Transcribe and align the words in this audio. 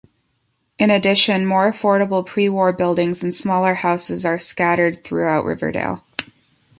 In 0.79 0.89
addition, 0.89 1.45
more 1.45 1.71
affordable 1.71 2.25
pre-war 2.25 2.73
buildings 2.73 3.21
and 3.21 3.35
smaller 3.35 3.75
houses 3.75 4.25
are 4.25 4.39
scattered 4.39 5.03
throughout 5.03 5.45
Riverdale. 5.45 6.03